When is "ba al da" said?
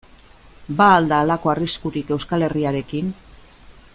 0.79-1.19